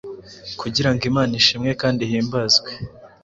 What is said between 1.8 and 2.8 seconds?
kandi ihimbazwe